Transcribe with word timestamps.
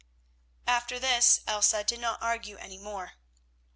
After 0.65 0.97
this 0.97 1.41
Elsa 1.45 1.83
did 1.83 1.99
not 1.99 2.23
argue 2.23 2.57
any 2.57 2.79
more. 2.79 3.11